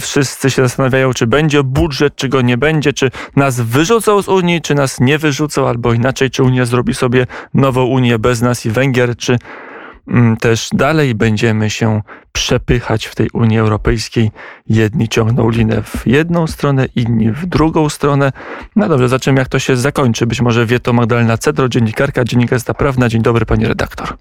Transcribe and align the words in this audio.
Wszyscy 0.00 0.50
się 0.50 0.62
zastanawiają, 0.62 1.12
czy 1.12 1.26
będzie 1.26 1.62
budżet, 1.62 2.16
czy 2.16 2.28
go 2.28 2.40
nie 2.40 2.58
będzie, 2.58 2.92
czy 2.92 3.10
nas 3.36 3.60
wyrzucą 3.60 4.22
z 4.22 4.28
Unii, 4.28 4.60
czy 4.62 4.74
nas 4.74 5.00
nie 5.00 5.18
wyrzucą, 5.18 5.68
albo 5.68 5.92
inaczej, 5.92 6.30
czy 6.30 6.42
Unia 6.42 6.64
zrobi 6.64 6.94
sobie 6.94 7.26
nową 7.54 7.84
Unię 7.84 8.18
bez 8.18 8.42
nas 8.42 8.66
i 8.66 8.70
Węgier, 8.70 9.16
czy 9.16 9.38
mm, 10.08 10.36
też 10.36 10.68
dalej 10.72 11.14
będziemy 11.14 11.70
się 11.70 12.02
przepychać 12.32 13.06
w 13.06 13.14
tej 13.14 13.28
Unii 13.32 13.58
Europejskiej. 13.58 14.30
Jedni 14.68 15.08
ciągną 15.08 15.50
linę 15.50 15.82
w 15.82 16.06
jedną 16.06 16.46
stronę, 16.46 16.86
inni 16.96 17.30
w 17.30 17.46
drugą 17.46 17.88
stronę. 17.88 18.32
No 18.76 18.88
dobrze, 18.88 19.08
zobaczymy 19.08 19.38
jak 19.38 19.48
to 19.48 19.58
się 19.58 19.76
zakończy. 19.76 20.26
Być 20.26 20.40
może 20.40 20.66
wie 20.66 20.80
to 20.80 20.92
Magdalena 20.92 21.38
Cedro, 21.38 21.68
dziennikarka, 21.68 22.24
dziennikarska 22.24 22.74
prawna. 22.74 23.08
Dzień 23.08 23.22
dobry 23.22 23.46
pani 23.46 23.66
redaktor. 23.66 24.16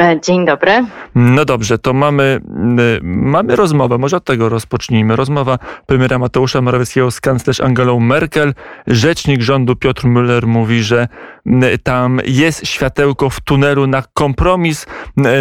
E, 0.00 0.20
dzień 0.20 0.46
dobry. 0.46 0.84
No 1.14 1.44
dobrze, 1.44 1.78
to 1.78 1.92
mamy, 1.92 2.40
mamy 3.02 3.56
rozmowę, 3.56 3.98
może 3.98 4.16
od 4.16 4.24
tego 4.24 4.48
rozpocznijmy. 4.48 5.16
Rozmowa 5.16 5.58
premiera 5.86 6.18
Mateusza 6.18 6.60
Morawieckiego 6.60 7.10
z 7.10 7.20
kanclerz 7.20 7.60
Angelą 7.60 8.00
Merkel. 8.00 8.54
Rzecznik 8.86 9.42
rządu 9.42 9.76
Piotr 9.76 10.04
Müller 10.04 10.46
mówi, 10.46 10.82
że 10.82 11.08
tam 11.82 12.20
jest 12.24 12.66
światełko 12.66 13.30
w 13.30 13.40
tunelu 13.40 13.86
na 13.86 14.02
kompromis. 14.14 14.86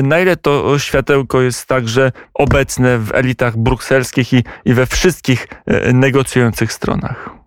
Na 0.04 0.20
ile 0.20 0.36
to 0.36 0.80
światełko 0.80 1.42
jest 1.42 1.66
także 1.66 2.07
obecne 2.34 2.98
w 2.98 3.12
elitach 3.16 3.58
brukselskich 3.58 4.34
i, 4.34 4.44
i 4.66 4.74
we 4.74 4.86
wszystkich 4.86 5.48
e, 5.66 5.94
negocjujących 5.94 6.74
stronach? 6.74 7.47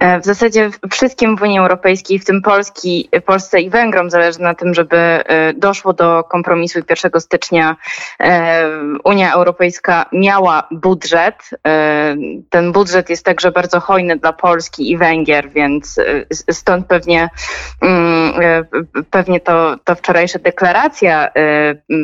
E, 0.00 0.20
w 0.20 0.24
zasadzie 0.24 0.70
wszystkim 0.90 1.36
w 1.36 1.42
Unii 1.42 1.58
Europejskiej, 1.58 2.18
w 2.18 2.24
tym 2.24 2.42
Polski, 2.42 3.08
Polsce 3.26 3.60
i 3.60 3.70
Węgrom 3.70 4.10
zależy 4.10 4.40
na 4.40 4.54
tym, 4.54 4.74
żeby 4.74 4.96
e, 4.96 5.52
doszło 5.54 5.92
do 5.92 6.24
kompromisu 6.24 6.78
i 6.78 6.82
1 6.90 7.20
stycznia 7.20 7.76
e, 8.20 8.68
Unia 9.04 9.32
Europejska 9.32 10.06
miała 10.12 10.68
budżet. 10.70 11.50
Ten 12.50 12.72
budżet 12.72 13.10
jest 13.10 13.24
także 13.24 13.50
bardzo 13.50 13.80
hojny 13.80 14.16
dla 14.16 14.32
Polski 14.32 14.90
i 14.90 14.96
Węgier, 14.96 15.50
więc 15.50 16.00
stąd 16.50 16.86
pewnie, 16.86 17.28
mm, 17.82 18.32
pewnie 19.10 19.40
to, 19.40 19.76
to 19.84 19.94
wczorajsza 19.94 20.38
deklaracja 20.38 21.30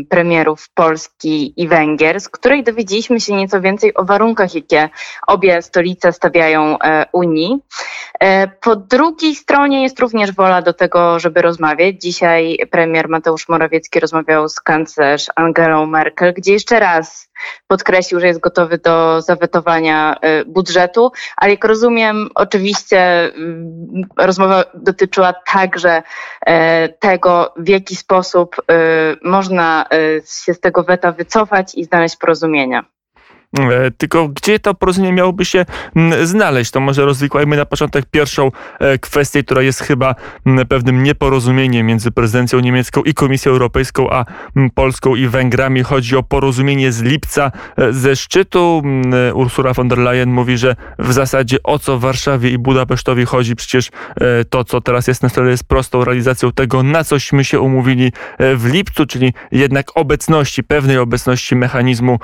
premierów 0.08 0.68
Polski 0.74 1.54
i 1.56 1.68
Węgier, 1.68 2.20
z 2.20 2.28
której 2.28 2.64
dowiedzieliśmy 2.64 3.20
się 3.20 3.34
nieco 3.34 3.60
więcej 3.60 3.94
o 3.94 4.04
warunkach, 4.04 4.54
jakie 4.54 4.88
obie 5.26 5.62
stolice 5.62 6.12
stawiają 6.12 6.76
Unii. 7.12 7.60
E, 8.20 8.48
po 8.48 8.76
drugiej 8.76 9.34
stronie 9.34 9.82
jest 9.82 10.00
również 10.00 10.32
wola 10.32 10.62
do 10.62 10.72
tego, 10.72 11.18
żeby 11.18 11.42
rozmawiać. 11.42 11.96
Dzisiaj 12.00 12.58
premier 12.70 13.08
Mateusz 13.08 13.48
Morawiecki 13.48 14.00
rozmawiał 14.00 14.48
z 14.48 14.60
kanclerz 14.60 15.26
Angelą 15.36 15.86
Merkel, 15.86 16.34
gdzie 16.34 16.52
jeszcze 16.52 16.80
raz 16.80 17.30
podkreślił, 17.66 18.20
że 18.20 18.26
jest 18.26 18.40
gotowy 18.40 18.78
do 18.78 19.22
zawetowania 19.22 20.16
e, 20.20 20.44
budżetu, 20.44 21.12
ale 21.36 21.50
jak 21.50 21.64
rozumiem, 21.64 22.28
oczywiście 22.34 23.00
mm, 23.34 24.02
rozmowa 24.16 24.64
dotyczyła 24.74 25.32
także 25.32 26.02
e, 26.46 26.88
tego, 26.88 27.54
w 27.56 27.68
jaki 27.68 27.96
sposób 27.96 28.56
można 29.22 29.84
się 30.44 30.54
z 30.54 30.60
tego 30.60 30.82
weta 30.82 31.12
wycofać 31.12 31.74
i 31.74 31.84
znaleźć 31.84 32.16
porozumienia. 32.16 32.84
E, 33.58 33.90
tylko 33.90 34.28
gdzie 34.28 34.58
to 34.58 34.74
porozumienie 34.74 35.14
miałoby 35.14 35.44
się 35.44 35.64
znaleźć? 36.22 36.70
To 36.70 36.80
może 36.80 37.04
rozwikłajmy 37.04 37.56
na 37.56 37.64
początek 37.64 38.04
pierwszą 38.10 38.50
e, 38.78 38.98
kwestię, 38.98 39.44
która 39.44 39.62
jest 39.62 39.80
chyba 39.80 40.14
pewnym 40.68 41.02
nieporozumieniem 41.02 41.86
między 41.86 42.10
prezydencją 42.10 42.60
niemiecką 42.60 43.02
i 43.02 43.14
Komisją 43.14 43.52
Europejską, 43.52 44.10
a 44.10 44.24
Polską 44.74 45.14
i 45.14 45.28
Węgrami. 45.28 45.82
Chodzi 45.82 46.16
o 46.16 46.22
porozumienie 46.22 46.92
z 46.92 47.02
lipca 47.02 47.52
e, 47.76 47.92
ze 47.92 48.16
szczytu. 48.16 48.82
Ursula 49.34 49.72
von 49.72 49.88
der 49.88 49.98
Leyen 49.98 50.30
mówi, 50.30 50.58
że 50.58 50.76
w 50.98 51.12
zasadzie 51.12 51.62
o 51.62 51.78
co 51.78 51.98
Warszawie 51.98 52.50
i 52.50 52.58
Budapesztowi 52.58 53.24
chodzi, 53.24 53.56
przecież 53.56 53.90
to, 54.50 54.64
co 54.64 54.80
teraz 54.80 55.06
jest 55.06 55.22
na 55.22 55.28
stole, 55.28 55.50
jest 55.50 55.64
prostą 55.64 56.04
realizacją 56.04 56.52
tego, 56.52 56.82
na 56.82 57.04
cośmy 57.04 57.44
się 57.44 57.60
umówili 57.60 58.12
w 58.38 58.70
lipcu, 58.72 59.06
czyli 59.06 59.34
jednak 59.52 59.86
obecności, 59.94 60.64
pewnej 60.64 60.98
obecności 60.98 61.56
mechanizmu 61.56 62.18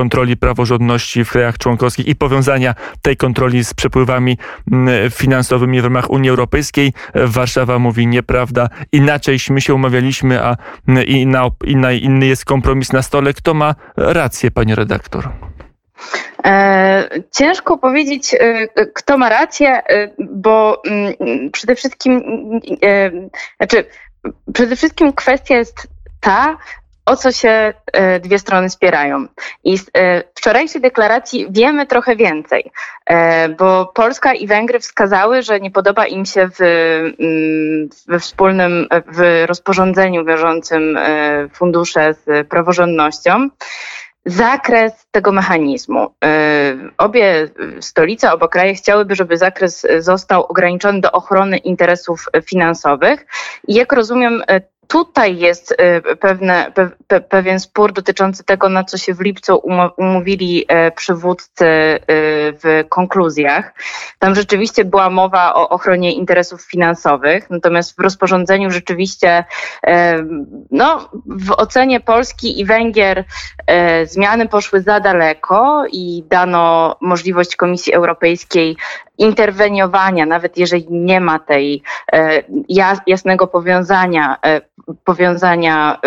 kontroli 0.00 0.36
praworządności 0.36 1.24
w 1.24 1.30
krajach 1.30 1.58
członkowskich 1.58 2.06
i 2.06 2.16
powiązania 2.16 2.74
tej 3.02 3.16
kontroli 3.16 3.64
z 3.64 3.74
przepływami 3.74 4.38
mm, 4.72 5.10
finansowymi 5.10 5.80
w 5.80 5.84
ramach 5.84 6.10
Unii 6.10 6.30
Europejskiej. 6.30 6.92
Warszawa 7.14 7.78
mówi 7.78 8.06
nieprawda. 8.06 8.68
Inaczejśmy 8.92 9.60
się 9.60 9.74
umawialiśmy, 9.74 10.42
a 10.42 10.56
mm, 10.88 11.04
inny 12.00 12.26
jest 12.26 12.44
kompromis 12.44 12.92
na 12.92 13.02
stole. 13.02 13.34
Kto 13.34 13.54
ma 13.54 13.74
rację, 13.96 14.50
panie 14.50 14.74
redaktor? 14.74 15.28
E, 16.44 17.08
ciężko 17.30 17.78
powiedzieć, 17.78 18.34
e, 18.34 18.68
kto 18.94 19.18
ma 19.18 19.28
rację, 19.28 19.68
e, 19.68 20.10
bo 20.18 20.82
mm, 20.86 21.50
przede 21.50 21.74
wszystkim, 21.74 22.22
znaczy, 23.56 23.84
przede 24.52 24.76
wszystkim 24.76 25.12
kwestia 25.12 25.56
jest 25.56 25.88
ta, 26.20 26.56
o 27.10 27.16
co 27.16 27.32
się 27.32 27.74
e, 27.92 28.20
dwie 28.20 28.38
strony 28.38 28.70
spierają. 28.70 29.26
I 29.64 29.78
z 29.78 29.90
e, 29.96 30.22
wczorajszej 30.34 30.80
deklaracji 30.80 31.46
wiemy 31.50 31.86
trochę 31.86 32.16
więcej, 32.16 32.70
e, 33.06 33.48
bo 33.48 33.86
Polska 33.94 34.34
i 34.34 34.46
Węgry 34.46 34.80
wskazały, 34.80 35.42
że 35.42 35.60
nie 35.60 35.70
podoba 35.70 36.06
im 36.06 36.24
się 36.24 36.48
w, 36.48 36.60
mm, 36.60 37.88
we 38.08 38.18
wspólnym 38.18 38.88
w 39.06 39.44
rozporządzeniu 39.46 40.24
wiążącym 40.24 40.98
fundusze 41.52 42.14
z 42.14 42.48
praworządnością 42.48 43.48
zakres 44.24 44.92
tego 45.10 45.32
mechanizmu. 45.32 46.14
Obie 46.98 47.48
stolice, 47.80 48.32
oba 48.32 48.48
kraje 48.48 48.74
chciałyby, 48.74 49.14
żeby 49.14 49.36
zakres 49.36 49.86
został 49.98 50.46
ograniczony 50.46 51.00
do 51.00 51.12
ochrony 51.12 51.58
interesów 51.58 52.24
finansowych. 52.46 53.26
Jak 53.68 53.92
rozumiem, 53.92 54.42
tutaj 54.90 55.38
jest 55.38 55.72
y, 55.72 56.16
pewne, 56.16 56.72
pe, 56.74 56.90
pe, 57.06 57.20
pewien 57.20 57.60
spór 57.60 57.92
dotyczący 57.92 58.44
tego, 58.44 58.68
na 58.68 58.84
co 58.84 58.98
się 58.98 59.14
w 59.14 59.20
lipcu 59.20 59.62
umówili 59.96 60.64
e, 60.68 60.90
przywódcy 60.90 61.64
y, 61.64 61.98
w 62.62 62.84
konkluzjach. 62.88 63.74
Tam 64.18 64.34
rzeczywiście 64.34 64.84
była 64.84 65.10
mowa 65.10 65.54
o 65.54 65.68
ochronie 65.68 66.12
interesów 66.12 66.62
finansowych, 66.62 67.50
natomiast 67.50 67.96
w 67.96 68.00
rozporządzeniu 68.00 68.70
rzeczywiście, 68.70 69.44
e, 69.86 70.24
no, 70.70 71.08
w 71.26 71.50
ocenie 71.50 72.00
Polski 72.00 72.60
i 72.60 72.64
Węgier 72.64 73.24
e, 73.66 74.06
zmiany 74.06 74.48
poszły 74.48 74.82
za 74.82 75.00
daleko 75.00 75.84
i 75.92 76.24
dano 76.28 76.96
możliwość 77.00 77.56
Komisji 77.56 77.92
Europejskiej 77.92 78.76
interweniowania, 79.18 80.26
nawet 80.26 80.58
jeżeli 80.58 80.86
nie 80.90 81.20
ma 81.20 81.38
tej 81.38 81.82
jasnego 83.06 83.46
powiązania 83.46 84.36
powiązania 85.04 86.00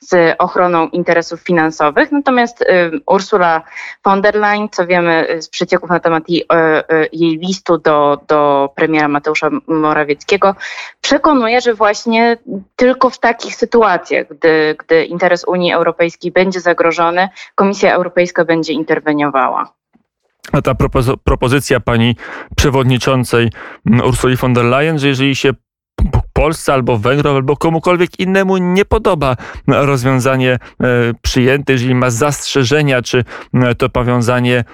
z 0.00 0.36
ochroną 0.38 0.88
interesów 0.88 1.40
finansowych. 1.40 2.12
Natomiast 2.12 2.64
Ursula 3.06 3.62
von 4.04 4.22
der 4.22 4.34
Leyen, 4.34 4.68
co 4.68 4.86
wiemy 4.86 5.36
z 5.40 5.48
przecieków 5.48 5.90
na 5.90 6.00
temat 6.00 6.28
jej, 6.28 6.44
e, 6.52 6.56
e, 6.90 7.06
jej 7.12 7.38
listu 7.38 7.78
do, 7.78 8.20
do 8.28 8.70
premiera 8.74 9.08
Mateusza 9.08 9.50
Morawieckiego, 9.66 10.54
przekonuje, 11.00 11.60
że 11.60 11.74
właśnie 11.74 12.36
tylko 12.76 13.10
w 13.10 13.18
takich 13.18 13.56
sytuacjach, 13.56 14.26
gdy, 14.28 14.76
gdy 14.78 15.04
interes 15.04 15.44
Unii 15.44 15.72
Europejskiej 15.72 16.32
będzie 16.32 16.60
zagrożony, 16.60 17.28
Komisja 17.54 17.94
Europejska 17.94 18.44
będzie 18.44 18.72
interweniowała. 18.72 19.72
A 20.52 20.62
ta 20.62 20.74
propozycja 21.24 21.80
pani 21.80 22.16
przewodniczącej 22.56 23.50
Ursuli 24.04 24.36
von 24.36 24.54
der 24.54 24.64
Leyen, 24.64 24.98
że 24.98 25.08
jeżeli 25.08 25.36
się 25.36 25.50
Polsce 26.32 26.72
albo 26.72 26.98
Węgrom, 26.98 27.36
albo 27.36 27.56
komukolwiek 27.56 28.20
innemu 28.20 28.56
nie 28.56 28.84
podoba 28.84 29.36
rozwiązanie 29.66 30.52
e, 30.52 30.58
przyjęte, 31.22 31.72
jeżeli 31.72 31.94
ma 31.94 32.10
zastrzeżenia, 32.10 33.02
czy 33.02 33.24
e, 33.54 33.74
to 33.74 33.88
powiązanie 33.88 34.64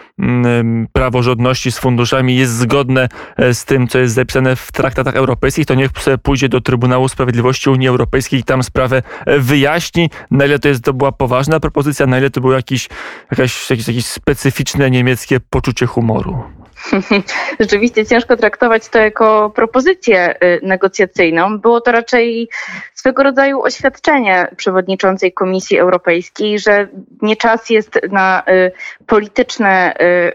praworządności 0.93 1.73
z 1.73 1.79
funduszami 1.79 2.37
jest 2.37 2.53
zgodne 2.53 3.09
e, 3.37 3.55
z 3.55 3.65
tym, 3.65 3.89
co 3.89 3.99
jest 3.99 4.15
zapisane 4.15 4.57
w 4.57 4.73
traktatach 4.73 5.17
europejskich, 5.17 5.67
to 5.67 5.75
niech 5.75 5.91
pójdzie 6.23 6.49
do 6.49 6.61
Trybunału 6.61 7.09
Sprawiedliwości 7.09 7.71
Unii 7.71 7.89
Europejskiej 7.89 8.41
i 8.41 8.45
tam 8.45 8.63
sprawę 8.63 9.03
wyjaśni, 9.27 10.11
na 10.31 10.45
ile 10.45 10.59
to 10.59 10.69
jest 10.69 10.85
to 10.85 10.93
była 10.93 11.13
poważna 11.13 11.61
propozycja, 11.61 12.07
na 12.07 12.19
ile 12.19 12.31
to 12.31 12.41
było 12.41 12.53
jakiś, 12.53 12.89
jakaś, 13.31 13.71
jakieś, 13.71 13.89
jakieś 13.89 14.07
specyficzne 14.07 14.91
niemieckie 14.91 15.41
poczucie 15.51 15.87
humoru. 15.87 16.60
Rzeczywiście 17.61 18.07
ciężko 18.07 18.37
traktować 18.37 18.89
to 18.89 18.99
jako 18.99 19.51
propozycję 19.51 20.35
y, 20.45 20.61
negocjacyjną. 20.63 21.59
Było 21.59 21.81
to 21.81 21.93
raczej 21.93 22.49
swego 22.95 23.23
rodzaju 23.23 23.63
oświadczenie 23.63 24.49
przewodniczącej 24.57 25.33
Komisji 25.33 25.79
Europejskiej, 25.79 26.59
że 26.59 26.89
nie 27.23 27.37
czas 27.37 27.71
jest 27.71 28.01
na 28.11 28.43
y, 28.49 28.73
polityczne 29.07 29.95
y, 30.01 30.33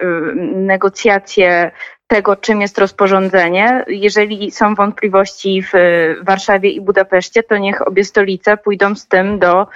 negocjacje 0.56 1.72
tego, 2.08 2.36
czym 2.36 2.62
jest 2.62 2.78
rozporządzenie. 2.78 3.86
Jeżeli 3.88 4.52
są 4.52 4.76
wątpliwości 4.76 5.64
w 5.64 5.74
Warszawie 6.22 6.70
i 6.70 6.82
Budapeszcie, 6.82 7.44
to 7.44 7.58
niech 7.58 7.88
obie 7.88 8.04
stolice 8.04 8.58
pójdą 8.58 8.96
z 8.96 9.08
tym 9.08 9.40
do 9.40 9.68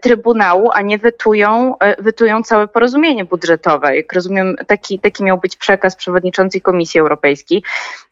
Trybunału, 0.00 0.70
a 0.72 0.82
nie 0.82 0.98
wetują, 0.98 1.74
wetują 1.98 2.42
całe 2.42 2.68
porozumienie 2.68 3.24
budżetowe. 3.24 3.96
Jak 3.96 4.12
rozumiem, 4.12 4.56
taki, 4.66 4.98
taki 4.98 5.24
miał 5.24 5.38
być 5.38 5.56
przekaz 5.56 5.96
przewodniczącej 5.96 6.60
Komisji 6.60 7.00
Europejskiej. 7.00 7.62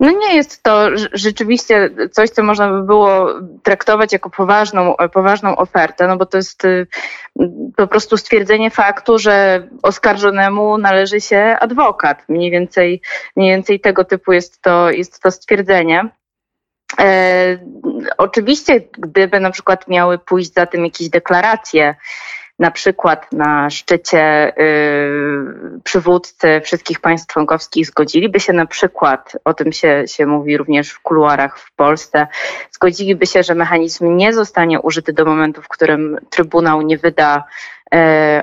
No 0.00 0.10
nie 0.10 0.36
jest 0.36 0.62
to 0.62 0.88
rzeczywiście 1.12 1.90
coś, 2.10 2.30
co 2.30 2.42
można 2.42 2.70
by 2.72 2.82
było 2.82 3.26
traktować 3.62 4.12
jako 4.12 4.30
poważną, 4.30 4.94
poważną 5.12 5.56
ofertę, 5.56 6.08
no 6.08 6.16
bo 6.16 6.26
to 6.26 6.36
jest 6.36 6.62
po 7.76 7.86
prostu 7.86 8.16
stwierdzenie 8.16 8.70
faktu, 8.70 9.18
że 9.18 9.66
oskarżonemu 9.82 10.78
należy 10.78 11.20
się 11.20 11.56
adwokat. 11.60 12.28
Mniej 12.28 12.50
więcej, 12.50 13.02
mniej 13.50 13.58
więcej 13.58 13.80
tego 13.80 14.04
typu 14.04 14.32
jest 14.32 14.62
to, 14.62 14.90
jest 14.90 15.22
to 15.22 15.30
stwierdzenie. 15.30 16.08
E, 16.98 17.58
oczywiście, 18.18 18.80
gdyby 18.98 19.40
na 19.40 19.50
przykład 19.50 19.88
miały 19.88 20.18
pójść 20.18 20.52
za 20.52 20.66
tym 20.66 20.84
jakieś 20.84 21.08
deklaracje, 21.08 21.94
na 22.58 22.70
przykład 22.70 23.32
na 23.32 23.70
szczycie 23.70 24.52
y, 24.58 25.80
przywódcy 25.84 26.60
wszystkich 26.64 27.00
państw 27.00 27.32
członkowskich 27.32 27.86
zgodziliby 27.86 28.40
się 28.40 28.52
na 28.52 28.66
przykład, 28.66 29.36
o 29.44 29.54
tym 29.54 29.72
się, 29.72 30.04
się 30.06 30.26
mówi 30.26 30.56
również 30.56 30.90
w 30.90 31.00
kuluarach 31.00 31.58
w 31.58 31.72
Polsce, 31.72 32.26
zgodziliby 32.72 33.26
się, 33.26 33.42
że 33.42 33.54
mechanizm 33.54 34.16
nie 34.16 34.32
zostanie 34.32 34.80
użyty 34.80 35.12
do 35.12 35.24
momentu, 35.24 35.62
w 35.62 35.68
którym 35.68 36.18
Trybunał 36.30 36.82
nie 36.82 36.98
wyda 36.98 37.44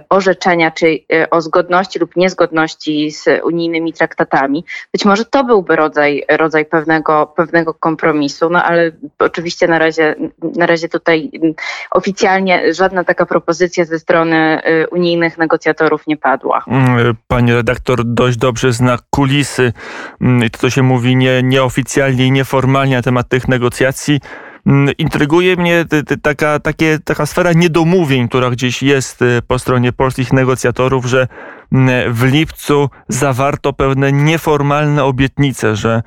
orzeczenia, 0.10 0.72
czy 0.72 1.00
e, 1.14 1.30
o 1.30 1.42
zgodności 1.42 2.00
lub 2.00 2.16
niezgodności 2.16 3.12
z 3.12 3.26
unijnymi 3.44 3.94
traktatami. 3.94 4.66
Być 4.94 5.06
może 5.06 5.26
to 5.26 5.44
byłby 5.44 5.76
rodzaj, 5.76 6.24
rodzaj 6.30 6.66
pewnego, 6.66 7.34
pewnego 7.36 7.74
kompromisu, 7.74 8.50
no 8.50 8.64
ale 8.64 8.92
oczywiście 9.20 9.68
na 9.68 9.80
razie, 9.80 10.16
na 10.56 10.66
razie 10.66 10.90
tutaj 10.90 11.32
oficjalnie 11.92 12.74
żadna 12.74 13.04
taka 13.04 13.26
propozycja 13.26 13.86
ze 13.86 14.00
strony 14.00 14.36
e, 14.36 14.88
unijnych 14.88 15.38
negocjatorów 15.38 16.08
nie 16.08 16.18
padła. 16.18 16.64
Mm, 16.68 17.16
pani 17.28 17.54
redaktor 17.54 18.06
dość 18.06 18.38
dobrze 18.38 18.74
zna 18.74 18.98
kulisy 19.10 19.74
mm, 20.22 20.50
to, 20.50 20.58
co 20.58 20.70
się 20.70 20.84
mówi 20.84 21.16
nie, 21.16 21.44
nieoficjalnie 21.44 22.26
i 22.26 22.32
nieformalnie 22.32 22.96
na 22.96 23.02
temat 23.02 23.30
tych 23.30 23.48
negocjacji. 23.48 24.20
Mm, 24.66 24.96
intryguje 24.98 25.56
mnie 25.56 25.86
taka, 26.22 26.60
takie, 26.60 27.00
taka 27.04 27.26
sfera 27.26 27.54
niedomówień, 27.54 28.30
która 28.30 28.50
gdzieś 28.50 28.84
jest 28.84 29.22
y, 29.22 29.42
po 29.48 29.60
stronie 29.60 29.94
polskich 29.94 30.34
negocjatorów, 30.34 31.06
że 31.06 31.28
mm, 31.72 32.14
w 32.14 32.24
lipcu 32.24 32.90
zawarto 33.10 33.74
pewne 33.74 34.12
nieformalne 34.12 35.04
obietnice, 35.04 35.76
że 35.76 36.04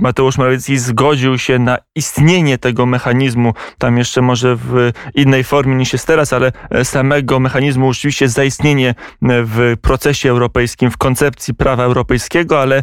Mateusz 0.00 0.38
Morawiecki 0.38 0.78
zgodził 0.78 1.38
się 1.38 1.58
na 1.58 1.78
istnienie 1.94 2.58
tego 2.58 2.86
mechanizmu, 2.86 3.54
tam 3.78 3.98
jeszcze 3.98 4.22
może 4.22 4.56
w 4.56 4.90
innej 5.14 5.44
formie 5.44 5.74
niż 5.74 5.92
jest 5.92 6.06
teraz, 6.06 6.32
ale 6.32 6.52
e, 6.70 6.84
samego 6.84 7.40
mechanizmu 7.40 7.88
oczywiście 7.88 8.28
zaistnienie 8.28 8.88
e, 8.88 8.94
w 9.22 9.74
procesie 9.82 10.30
europejskim, 10.30 10.90
w 10.90 10.96
koncepcji 10.96 11.54
prawa 11.54 11.84
europejskiego, 11.84 12.60
ale 12.60 12.82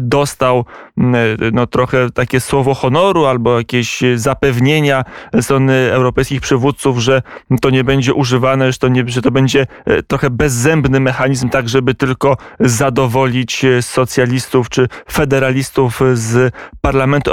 dostał 0.00 0.64
no, 1.52 1.66
trochę 1.66 2.10
takie 2.10 2.40
słowo 2.40 2.74
honoru 2.74 3.26
albo 3.26 3.58
jakieś 3.58 4.00
zapewnienia 4.14 5.04
strony 5.40 5.72
europejskich 5.92 6.40
przywódców, 6.40 6.98
że 6.98 7.22
to 7.60 7.70
nie 7.70 7.84
będzie 7.84 8.14
używane, 8.14 8.72
że 8.72 8.78
to, 8.78 8.88
nie, 8.88 9.04
że 9.06 9.22
to 9.22 9.30
będzie 9.30 9.66
trochę 10.06 10.30
bezzębny 10.30 11.00
mechanizm, 11.00 11.48
tak 11.48 11.68
żeby 11.68 11.94
tylko 11.94 12.36
zadowolić 12.60 13.66
socjalistów 13.80 14.68
czy 14.68 14.88
federalistów 15.10 15.67
z 16.14 16.54
Parlamentu, 16.80 17.30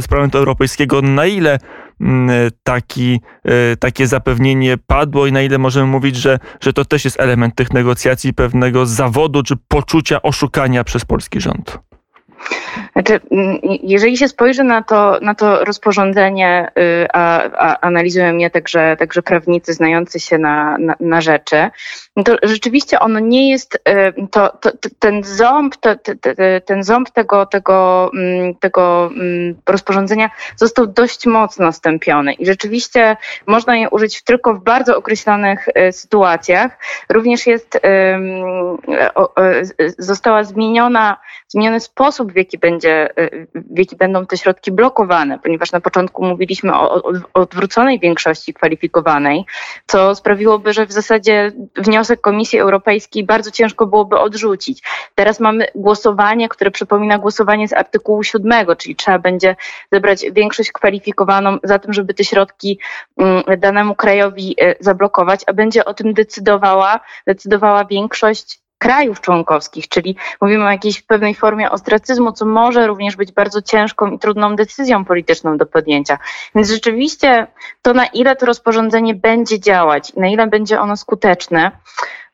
z 0.00 0.08
Parlamentu 0.08 0.38
Europejskiego, 0.38 1.02
na 1.02 1.26
ile 1.26 1.58
mm, 2.00 2.50
taki, 2.62 3.20
e, 3.44 3.76
takie 3.76 4.06
zapewnienie 4.06 4.76
padło 4.86 5.26
i 5.26 5.32
na 5.32 5.42
ile 5.42 5.58
możemy 5.58 5.86
mówić, 5.86 6.16
że, 6.16 6.38
że 6.60 6.72
to 6.72 6.84
też 6.84 7.04
jest 7.04 7.20
element 7.20 7.54
tych 7.54 7.72
negocjacji, 7.72 8.34
pewnego 8.34 8.86
zawodu 8.86 9.42
czy 9.42 9.54
poczucia 9.68 10.22
oszukania 10.22 10.84
przez 10.84 11.04
polski 11.04 11.40
rząd? 11.40 11.78
Znaczy, 12.92 13.20
mm, 13.30 13.58
jeżeli 13.82 14.16
się 14.16 14.28
spojrzy 14.28 14.64
na 14.64 14.82
to, 14.82 15.18
na 15.22 15.34
to 15.34 15.64
rozporządzenie, 15.64 16.70
y, 16.78 17.06
a, 17.12 17.42
a 17.52 17.80
analizują 17.80 18.36
je 18.36 18.50
także, 18.50 18.96
także 18.98 19.22
prawnicy 19.22 19.72
znający 19.72 20.20
się 20.20 20.38
na, 20.38 20.78
na, 20.78 20.94
na 21.00 21.20
rzeczy, 21.20 21.70
no 22.16 22.22
to 22.22 22.36
rzeczywiście 22.42 23.00
ono 23.00 23.18
nie 23.20 23.50
jest, 23.50 23.74
y, 23.74 24.26
to, 24.30 24.48
to, 24.60 24.70
ten 24.98 25.24
ząb, 25.24 25.76
to, 25.76 25.90
ten 26.64 26.84
ząb 26.84 27.10
tego, 27.10 27.46
tego, 27.46 28.10
mm, 28.14 28.54
tego 28.54 29.10
mm, 29.12 29.54
rozporządzenia 29.66 30.30
został 30.56 30.86
dość 30.86 31.26
mocno 31.26 31.72
stępiony 31.72 32.32
i 32.32 32.46
rzeczywiście 32.46 33.16
można 33.46 33.76
je 33.76 33.90
użyć 33.90 34.22
tylko 34.22 34.54
w 34.54 34.64
bardzo 34.64 34.96
określonych 34.96 35.68
y, 35.68 35.92
sytuacjach. 35.92 36.78
Również 37.08 37.46
jest, 37.46 37.80
została 39.98 40.44
zmieniona, 40.44 41.16
zmieniony 41.48 41.80
sposób, 41.80 42.32
w 42.32 42.36
jaki 42.36 42.58
będzie 42.58 42.67
będzie, 42.70 43.10
y, 43.18 43.46
w 43.54 43.78
jaki 43.78 43.96
będą 43.96 44.26
te 44.26 44.36
środki 44.36 44.72
blokowane, 44.72 45.38
ponieważ 45.38 45.72
na 45.72 45.80
początku 45.80 46.24
mówiliśmy 46.24 46.74
o, 46.74 47.02
odwróconej 47.34 48.00
większości 48.00 48.54
kwalifikowanej, 48.54 49.44
co 49.86 50.14
sprawiłoby, 50.14 50.72
że 50.72 50.86
w 50.86 50.92
zasadzie 50.92 51.52
wniosek 51.76 52.20
Komisji 52.20 52.58
Europejskiej 52.58 53.24
bardzo 53.24 53.50
ciężko 53.50 53.86
byłoby 53.86 54.18
odrzucić. 54.18 54.82
Teraz 55.14 55.40
mamy 55.40 55.66
głosowanie, 55.74 56.48
które 56.48 56.70
przypomina 56.70 57.18
głosowanie 57.18 57.68
z 57.68 57.72
artykułu 57.72 58.22
7, 58.22 58.52
czyli 58.78 58.96
trzeba 58.96 59.18
będzie 59.18 59.56
zebrać 59.92 60.26
większość 60.32 60.72
kwalifikowaną 60.72 61.58
za 61.62 61.78
tym, 61.78 61.92
żeby 61.92 62.14
te 62.14 62.24
środki 62.24 62.78
mm, 63.16 63.42
danemu 63.58 63.94
krajowi 63.94 64.56
y, 64.62 64.74
zablokować, 64.80 65.40
a 65.46 65.52
będzie 65.52 65.84
o 65.84 65.94
tym 65.94 66.14
decydowała, 66.14 67.00
decydowała 67.26 67.84
większość 67.84 68.67
krajów 68.78 69.20
członkowskich, 69.20 69.88
czyli 69.88 70.16
mówimy 70.40 70.64
o 70.64 70.70
jakiejś 70.70 71.02
pewnej 71.02 71.34
formie 71.34 71.70
ostracyzmu, 71.70 72.32
co 72.32 72.46
może 72.46 72.86
również 72.86 73.16
być 73.16 73.32
bardzo 73.32 73.62
ciężką 73.62 74.06
i 74.06 74.18
trudną 74.18 74.56
decyzją 74.56 75.04
polityczną 75.04 75.56
do 75.56 75.66
podjęcia. 75.66 76.18
Więc 76.54 76.70
rzeczywiście 76.70 77.46
to, 77.82 77.94
na 77.94 78.06
ile 78.06 78.36
to 78.36 78.46
rozporządzenie 78.46 79.14
będzie 79.14 79.60
działać 79.60 80.12
na 80.16 80.28
ile 80.28 80.46
będzie 80.46 80.80
ono 80.80 80.96
skuteczne, 80.96 81.70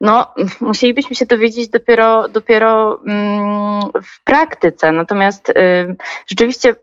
no, 0.01 0.35
musielibyśmy 0.61 1.17
się 1.17 1.27
dowiedzieć 1.27 1.69
dopiero, 1.69 2.29
dopiero 2.29 3.01
mm, 3.07 3.83
w 4.03 4.25
praktyce. 4.25 4.93
Natomiast 4.93 5.49
y, 5.49 5.55
rzeczywiście 6.27 6.75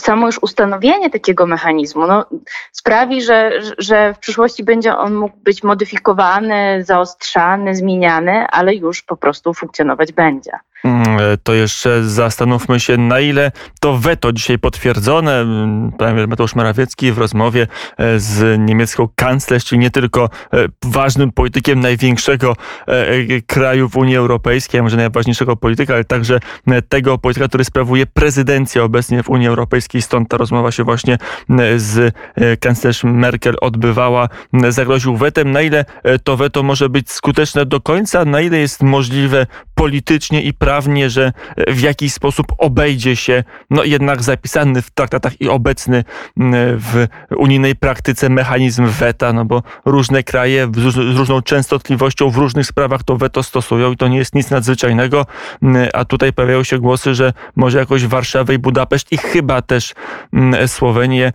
samo 0.00 0.26
już 0.26 0.38
ustanowienie 0.42 1.10
takiego 1.10 1.46
mechanizmu 1.46 2.06
no, 2.06 2.24
sprawi, 2.72 3.22
że, 3.22 3.60
że 3.78 4.14
w 4.14 4.18
przyszłości 4.18 4.64
będzie 4.64 4.96
on 4.96 5.14
mógł 5.14 5.36
być 5.36 5.62
modyfikowany, 5.62 6.84
zaostrzany, 6.84 7.74
zmieniany, 7.74 8.46
ale 8.46 8.74
już 8.74 9.02
po 9.02 9.16
prostu 9.16 9.54
funkcjonować 9.54 10.12
będzie. 10.12 10.52
Mm, 10.84 11.18
e, 11.20 11.36
to 11.42 11.54
jeszcze 11.54 12.04
zastanówmy 12.04 12.80
się, 12.80 12.96
na 12.96 13.20
ile 13.20 13.52
to 13.80 13.98
weto 13.98 14.32
dzisiaj 14.32 14.58
potwierdzone. 14.58 15.40
Mm, 15.40 15.92
premier 15.92 16.28
Mateusz 16.28 16.54
Morawiecki 16.54 17.12
w 17.12 17.18
rozmowie 17.18 17.66
e, 17.98 18.18
z 18.20 18.60
niemiecką 18.60 19.08
kanclerz, 19.16 19.64
czyli 19.64 19.78
nie 19.78 19.90
tylko 19.90 20.24
e, 20.24 20.28
ważnym 20.84 21.32
politykiem 21.32 21.80
największego 21.80 22.56
kraju 23.46 23.88
w 23.88 23.96
Unii 23.96 24.16
Europejskiej, 24.16 24.80
a 24.80 24.82
może 24.82 24.96
najważniejszego 24.96 25.56
polityka, 25.56 25.94
ale 25.94 26.04
także 26.04 26.40
tego 26.88 27.18
polityka, 27.18 27.48
który 27.48 27.64
sprawuje 27.64 28.06
prezydencję 28.06 28.84
obecnie 28.84 29.22
w 29.22 29.30
Unii 29.30 29.48
Europejskiej. 29.48 30.02
Stąd 30.02 30.28
ta 30.28 30.36
rozmowa 30.36 30.70
się 30.70 30.84
właśnie 30.84 31.18
z 31.76 32.14
kanclerz 32.60 33.04
Merkel 33.04 33.54
odbywała. 33.60 34.28
Zagroził 34.68 35.16
wetem. 35.16 35.50
Na 35.50 35.62
ile 35.62 35.84
to 36.24 36.36
weto 36.36 36.62
może 36.62 36.88
być 36.88 37.10
skuteczne 37.10 37.66
do 37.66 37.80
końca, 37.80 38.24
na 38.24 38.40
ile 38.40 38.58
jest 38.58 38.82
możliwe 38.82 39.46
politycznie 39.82 40.42
i 40.42 40.52
prawnie, 40.54 41.10
że 41.10 41.32
w 41.68 41.80
jakiś 41.80 42.12
sposób 42.12 42.46
obejdzie 42.58 43.16
się 43.16 43.44
no 43.70 43.84
jednak 43.84 44.22
zapisany 44.22 44.82
w 44.82 44.90
traktatach 44.90 45.40
i 45.40 45.48
obecny 45.48 46.04
w 46.76 47.06
unijnej 47.36 47.76
praktyce 47.76 48.28
mechanizm 48.28 48.86
weta, 48.86 49.32
no 49.32 49.44
bo 49.44 49.62
różne 49.84 50.22
kraje 50.22 50.68
z 50.76 50.96
różną 50.96 51.42
częstotliwością 51.42 52.30
w 52.30 52.36
różnych 52.36 52.66
sprawach 52.66 53.02
to 53.02 53.16
weto 53.16 53.42
stosują 53.42 53.92
i 53.92 53.96
to 53.96 54.08
nie 54.08 54.18
jest 54.18 54.34
nic 54.34 54.50
nadzwyczajnego, 54.50 55.26
a 55.92 56.04
tutaj 56.04 56.32
pojawiają 56.32 56.64
się 56.64 56.78
głosy, 56.78 57.14
że 57.14 57.32
może 57.56 57.78
jakoś 57.78 58.06
Warszawę 58.06 58.54
i 58.54 58.58
Budapeszt 58.58 59.12
i 59.12 59.18
chyba 59.18 59.62
też 59.62 59.94
Słowenię, 60.66 61.26
e, 61.26 61.32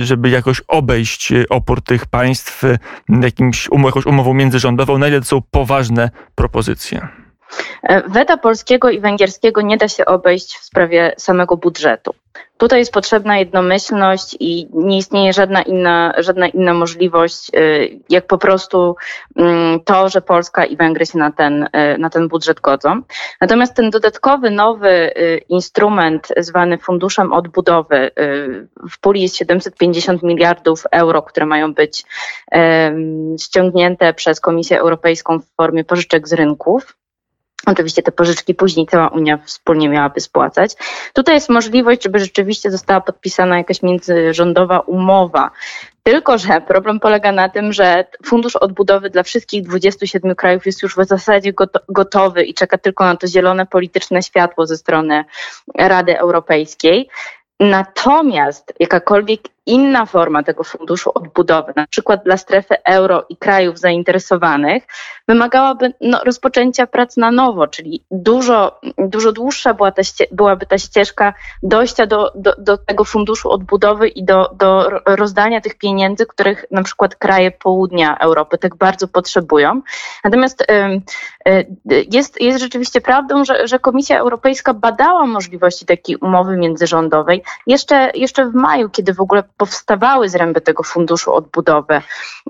żeby 0.00 0.30
jakoś 0.30 0.62
obejść 0.68 1.32
opór 1.48 1.82
tych 1.82 2.06
państw 2.06 2.62
jakimś, 3.22 3.68
jakąś 3.84 4.06
umową 4.06 4.34
międzyrządową, 4.34 4.98
na 4.98 5.08
ile 5.08 5.20
to 5.20 5.26
są 5.26 5.42
poważne 5.50 6.10
propozycje. 6.34 7.19
Weta 8.06 8.36
polskiego 8.36 8.90
i 8.90 9.00
węgierskiego 9.00 9.60
nie 9.60 9.76
da 9.76 9.88
się 9.88 10.04
obejść 10.04 10.56
w 10.56 10.64
sprawie 10.64 11.14
samego 11.16 11.56
budżetu. 11.56 12.14
Tutaj 12.60 12.78
jest 12.78 12.92
potrzebna 12.92 13.38
jednomyślność 13.38 14.36
i 14.40 14.68
nie 14.72 14.98
istnieje 14.98 15.32
żadna 15.32 15.62
inna, 15.62 16.14
żadna 16.18 16.48
inna 16.48 16.74
możliwość, 16.74 17.50
y, 17.56 18.00
jak 18.08 18.26
po 18.26 18.38
prostu 18.38 18.96
mm, 19.36 19.80
to, 19.80 20.08
że 20.08 20.22
Polska 20.22 20.64
i 20.64 20.76
Węgry 20.76 21.06
się 21.06 21.18
na 21.18 21.32
ten, 21.32 21.62
y, 21.62 21.98
na 21.98 22.10
ten 22.10 22.28
budżet 22.28 22.60
godzą. 22.60 23.02
Natomiast 23.40 23.74
ten 23.74 23.90
dodatkowy, 23.90 24.50
nowy 24.50 25.12
instrument 25.48 26.28
zwany 26.36 26.78
Funduszem 26.78 27.32
Odbudowy, 27.32 28.10
w 28.90 29.00
puli 29.00 29.22
jest 29.22 29.36
750 29.36 30.22
miliardów 30.22 30.84
euro, 30.92 31.22
które 31.22 31.46
mają 31.46 31.74
być 31.74 32.04
ściągnięte 33.40 34.14
przez 34.14 34.40
Komisję 34.40 34.80
Europejską 34.80 35.38
w 35.38 35.46
formie 35.56 35.84
pożyczek 35.84 36.28
z 36.28 36.32
rynków. 36.32 36.99
Oczywiście 37.66 38.02
te 38.02 38.12
pożyczki 38.12 38.54
później 38.54 38.86
cała 38.86 39.08
Unia 39.08 39.38
wspólnie 39.44 39.88
miałaby 39.88 40.20
spłacać. 40.20 40.74
Tutaj 41.12 41.34
jest 41.34 41.48
możliwość, 41.48 42.02
żeby 42.02 42.18
rzeczywiście 42.18 42.70
została 42.70 43.00
podpisana 43.00 43.58
jakaś 43.58 43.82
międzyrządowa 43.82 44.80
umowa. 44.80 45.50
Tylko, 46.02 46.38
że 46.38 46.60
problem 46.60 47.00
polega 47.00 47.32
na 47.32 47.48
tym, 47.48 47.72
że 47.72 48.04
fundusz 48.26 48.56
odbudowy 48.56 49.10
dla 49.10 49.22
wszystkich 49.22 49.62
27 49.62 50.34
krajów 50.34 50.66
jest 50.66 50.82
już 50.82 50.96
w 50.96 51.06
zasadzie 51.06 51.52
gotowy 51.88 52.44
i 52.44 52.54
czeka 52.54 52.78
tylko 52.78 53.04
na 53.04 53.16
to 53.16 53.26
zielone 53.26 53.66
polityczne 53.66 54.22
światło 54.22 54.66
ze 54.66 54.76
strony 54.76 55.24
Rady 55.78 56.18
Europejskiej. 56.18 57.08
Natomiast 57.60 58.72
jakakolwiek 58.80 59.40
inna 59.66 60.06
forma 60.06 60.42
tego 60.42 60.64
funduszu 60.64 61.10
odbudowy, 61.14 61.72
na 61.76 61.86
przykład 61.86 62.24
dla 62.24 62.36
strefy 62.36 62.76
euro 62.84 63.26
i 63.28 63.36
krajów 63.36 63.78
zainteresowanych, 63.78 64.86
wymagałaby 65.28 65.94
no, 66.00 66.20
rozpoczęcia 66.24 66.86
prac 66.86 67.16
na 67.16 67.30
nowo, 67.30 67.66
czyli 67.66 68.04
dużo, 68.10 68.80
dużo 68.98 69.32
dłuższa 69.32 69.74
była 69.74 69.92
ta 69.92 70.02
byłaby 70.32 70.66
ta 70.66 70.78
ścieżka 70.78 71.34
dojścia 71.62 72.06
do, 72.06 72.32
do, 72.34 72.54
do 72.58 72.78
tego 72.78 73.04
funduszu 73.04 73.50
odbudowy 73.50 74.08
i 74.08 74.24
do, 74.24 74.50
do 74.54 74.90
rozdania 75.06 75.60
tych 75.60 75.78
pieniędzy, 75.78 76.26
których 76.26 76.64
na 76.70 76.82
przykład 76.82 77.16
kraje 77.16 77.50
południa 77.50 78.18
Europy 78.18 78.58
tak 78.58 78.76
bardzo 78.76 79.08
potrzebują. 79.08 79.82
Natomiast 80.24 80.66
jest, 82.10 82.40
jest 82.40 82.60
rzeczywiście 82.60 83.00
prawdą, 83.00 83.44
że, 83.44 83.68
że 83.68 83.78
Komisja 83.78 84.18
Europejska 84.18 84.74
badała 84.74 85.26
możliwości 85.26 85.86
takiej 85.86 86.16
umowy 86.16 86.56
międzyrządowej 86.56 87.42
jeszcze, 87.66 88.10
jeszcze 88.14 88.46
w 88.46 88.54
maju, 88.54 88.90
kiedy 88.90 89.14
w 89.14 89.20
ogóle 89.20 89.42
powstawały 89.60 90.28
zręby 90.28 90.60
tego 90.60 90.82
funduszu 90.82 91.34
odbudowy. 91.34 92.02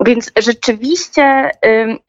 Więc 0.05 0.31
rzeczywiście, 0.39 1.51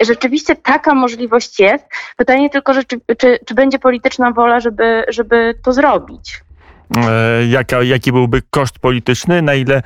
rzeczywiście 0.01 0.57
taka 0.57 0.95
możliwość 0.95 1.61
jest. 1.61 1.85
Pytanie 2.17 2.51
tylko, 2.51 2.75
czy, 2.75 3.01
czy, 3.19 3.39
czy 3.47 3.55
będzie 3.55 3.79
polityczna 3.79 4.31
wola, 4.31 4.61
żeby, 4.61 5.05
żeby 5.09 5.55
to 5.65 5.73
zrobić 5.73 6.41
e, 6.97 7.47
jaka, 7.47 7.83
jaki 7.83 8.13
byłby 8.13 8.43
koszt 8.51 8.79
polityczny, 8.79 9.43
na 9.43 9.55
ile 9.55 9.77
e, 9.77 9.83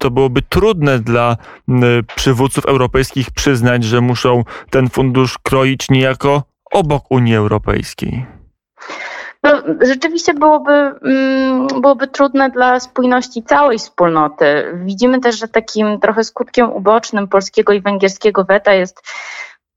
to 0.00 0.10
byłoby 0.10 0.42
trudne 0.42 0.98
dla 0.98 1.36
przywódców 2.16 2.66
europejskich 2.66 3.30
przyznać, 3.30 3.84
że 3.84 4.00
muszą 4.00 4.44
ten 4.70 4.88
fundusz 4.88 5.38
kroić 5.38 5.90
niejako 5.90 6.42
obok 6.72 7.04
Unii 7.10 7.36
Europejskiej. 7.36 8.26
No, 9.42 9.50
rzeczywiście 9.80 10.34
byłoby, 10.34 10.72
mm, 10.72 11.66
byłoby 11.66 12.06
trudne 12.06 12.50
dla 12.50 12.80
spójności 12.80 13.42
całej 13.42 13.78
wspólnoty. 13.78 14.72
Widzimy 14.74 15.20
też, 15.20 15.38
że 15.38 15.48
takim 15.48 16.00
trochę 16.00 16.24
skutkiem 16.24 16.72
ubocznym 16.72 17.28
polskiego 17.28 17.72
i 17.72 17.80
węgierskiego 17.80 18.44
weta 18.44 18.72
jest 18.72 19.02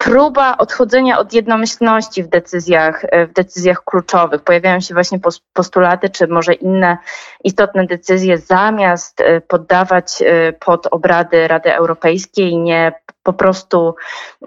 próba 0.03 0.57
odchodzenia 0.57 1.19
od 1.19 1.33
jednomyślności 1.33 2.23
w 2.23 2.27
decyzjach, 2.27 3.05
w 3.29 3.33
decyzjach 3.33 3.83
kluczowych. 3.83 4.41
Pojawiają 4.41 4.79
się 4.79 4.93
właśnie 4.93 5.19
postulaty, 5.53 6.09
czy 6.09 6.27
może 6.27 6.53
inne 6.53 6.97
istotne 7.43 7.85
decyzje 7.85 8.37
zamiast 8.37 9.21
e, 9.21 9.41
poddawać 9.41 10.21
e, 10.21 10.53
pod 10.53 10.87
obrady 10.87 11.47
Rady 11.47 11.75
Europejskiej, 11.75 12.57
nie 12.57 12.93
po 13.23 13.33
prostu 13.33 13.95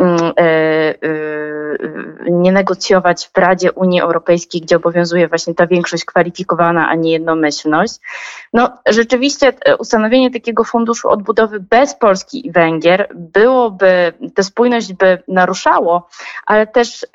mm, 0.01 0.33
e, 0.39 0.95
nie 2.31 2.53
negocjować 2.53 3.31
w 3.35 3.39
Radzie 3.39 3.73
Unii 3.73 4.01
Europejskiej, 4.01 4.61
gdzie 4.61 4.77
obowiązuje 4.77 5.29
właśnie 5.29 5.55
ta 5.55 5.67
większość 5.67 6.05
kwalifikowana, 6.05 6.89
a 6.89 6.95
nie 6.95 7.13
jednomyślność. 7.13 7.95
No, 8.53 8.71
rzeczywiście 8.87 9.53
ustanowienie 9.79 10.31
takiego 10.31 10.65
funduszu 10.65 11.09
odbudowy 11.09 11.61
bez 11.61 11.95
Polski 11.95 12.47
i 12.47 12.53
Węgier 12.53 13.09
byłoby, 13.15 14.13
tę 14.35 14.43
spójność 14.43 14.93
by 14.93 15.23
naruszało, 15.29 16.09
ale 16.47 16.67
też, 16.67 17.07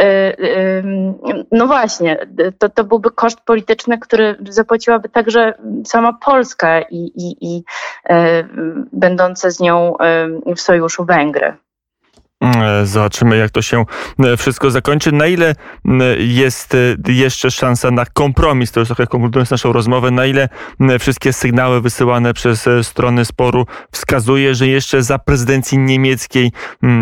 no 1.52 1.68
właśnie, 1.68 2.28
to, 2.60 2.70
to 2.70 2.84
byłby 2.84 3.12
koszt 3.12 3.42
polityczny, 3.42 3.98
który 3.98 4.36
zapłaciłaby 4.50 5.10
także 5.10 5.54
sama 5.86 6.14
Polska 6.14 6.82
i, 6.82 7.12
i, 7.16 7.38
i 7.42 7.64
będące 8.94 9.52
z 9.52 9.60
nią 9.60 9.94
w 10.56 10.62
sojuszu 10.62 11.06
Węgry. 11.06 11.49
E, 12.44 12.86
zobaczymy, 12.86 13.38
jak 13.38 13.52
to 13.52 13.62
się 13.62 13.86
e, 14.20 14.38
wszystko 14.38 14.72
zakończy. 14.72 15.12
Na 15.12 15.28
ile 15.28 15.56
jest 16.18 16.76
e, 16.76 17.12
jeszcze 17.12 17.52
szansa 17.52 17.92
na 17.92 18.06
kompromis, 18.06 18.72
to 18.72 18.80
już 18.80 18.90
trochę 18.90 19.08
konkludując 19.08 19.52
naszą 19.52 19.74
rozmowę, 19.74 20.12
na 20.12 20.26
ile 20.26 20.50
wszystkie 21.00 21.34
sygnały 21.34 21.82
wysyłane 21.82 22.34
przez 22.34 22.70
strony 22.82 23.26
sporu 23.26 23.66
wskazuje, 23.92 24.56
że 24.56 24.68
jeszcze 24.68 25.04
za 25.04 25.20
prezydencji 25.20 25.78
niemieckiej, 25.78 26.52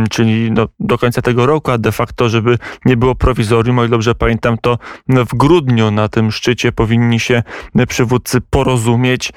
czyli 0.09 0.51
no, 0.51 0.67
do 0.79 0.97
końca 0.97 1.21
tego 1.21 1.45
roku, 1.45 1.71
a 1.71 1.77
de 1.77 1.91
facto, 1.91 2.29
żeby 2.29 2.57
nie 2.85 2.97
było 2.97 3.15
prowizorium, 3.15 3.79
o 3.79 3.81
ile 3.81 3.89
dobrze 3.89 4.15
pamiętam, 4.15 4.57
to 4.57 4.77
w 5.09 5.35
grudniu 5.35 5.91
na 5.91 6.09
tym 6.09 6.31
szczycie 6.31 6.71
powinni 6.71 7.19
się 7.19 7.43
przywódcy 7.87 8.41
porozumieć, 8.41 9.31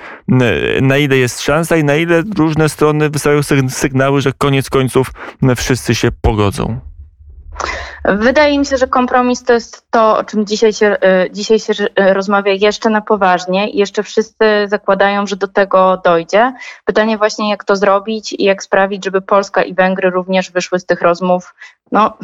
na 0.83 0.97
ile 0.97 1.16
jest 1.16 1.40
szansa 1.40 1.76
i 1.76 1.85
na 1.85 1.97
ile 1.97 2.23
różne 2.37 2.69
strony 2.69 3.11
wysyłają 3.11 3.42
sygnały, 3.69 4.21
że 4.21 4.33
koniec 4.33 4.71
końców 4.71 5.12
wszyscy 5.57 5.89
wszyscy 5.90 5.94
się 5.94 6.12
pogodzą? 6.23 6.80
Wydaje 8.04 8.59
mi 8.59 8.66
się, 8.66 8.76
że 8.76 8.87
kompromis 8.87 9.44
to 9.44 9.52
jest 9.52 9.90
to, 9.90 10.18
o 10.18 10.25
czym 10.25 10.47
dzisiaj 10.47 10.73
się, 10.73 10.87
e, 10.87 11.30
dzisiaj 11.30 11.59
się 11.59 11.73
e, 11.97 12.14
rozmawia 12.14 12.52
jeszcze 12.52 12.90
na 12.90 13.00
poważnie 13.00 13.70
i 13.70 13.78
jeszcze 13.78 14.02
wszyscy 14.02 14.44
zakładają, 14.66 15.26
że 15.26 15.37
do 15.37 15.49
tego 15.49 16.00
dojdzie. 16.04 16.52
Pytanie 16.85 17.18
właśnie, 17.18 17.50
jak 17.50 17.64
to 17.64 17.76
zrobić 17.76 18.32
i 18.32 18.44
jak 18.44 18.62
sprawić, 18.62 19.04
żeby 19.04 19.20
Polska 19.20 19.62
i 19.62 19.75
Węgry 19.75 20.11
również 20.11 20.50
wyszły 20.50 20.78
z 20.78 20.87
tych 20.87 21.02
rozmów 21.02 21.54
no, 21.92 22.18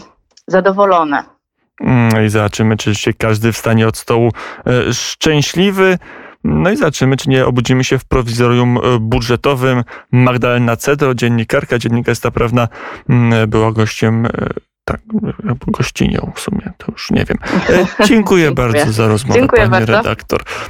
zadowolone. 0.47 1.25
No 1.81 2.21
i 2.21 2.29
zobaczymy, 2.29 2.77
czy 2.77 2.95
się 2.95 3.13
każdy 3.13 3.53
wstanie 3.53 3.89
od 3.89 3.97
stołu 3.97 4.31
e, 4.67 4.95
szczęśliwy. 4.95 5.99
No 6.45 6.71
i 6.71 6.77
zobaczymy, 6.77 7.17
czy 7.17 7.31
nie 7.31 7.47
obudzimy 7.47 7.85
się 7.85 7.99
w 7.99 8.05
prowizorium 8.05 8.79
e, 8.79 8.99
budżetowym. 9.01 9.85
Magdalena 10.13 10.77
Cedro, 10.77 11.15
dziennikarka, 11.15 11.79
dziennikarska 11.79 12.31
prawna, 12.31 12.69
była 13.49 13.73
gościem 13.73 14.27
e, 14.27 14.31
tak, 14.89 15.01
gościnią 15.67 16.33
w 16.35 16.41
sumie, 16.41 16.73
to 16.79 16.93
już 16.93 17.11
nie 17.11 17.25
wiem. 17.25 17.39
E, 17.69 17.77
dziękuję, 17.77 18.07
dziękuję. 18.09 18.53
bardzo 18.53 18.93
za 18.93 19.09
rozmowę, 19.09 19.41
Dziękuję 19.41 19.63
pani 19.63 19.71
bardzo. 19.71 19.93
redaktor. 19.93 20.43